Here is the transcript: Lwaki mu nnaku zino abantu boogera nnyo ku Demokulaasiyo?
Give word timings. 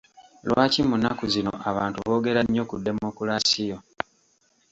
Lwaki 0.47 0.81
mu 0.87 0.95
nnaku 0.97 1.23
zino 1.33 1.53
abantu 1.69 1.97
boogera 2.05 2.41
nnyo 2.43 2.63
ku 2.69 2.75
Demokulaasiyo? 2.85 3.77